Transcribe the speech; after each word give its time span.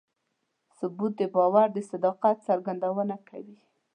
ثبوت 0.77 1.13
د 1.17 1.21
باور 1.35 1.67
د 1.73 1.77
صداقت 1.91 2.37
څرګندونه 2.47 3.15
کوي. 3.29 3.57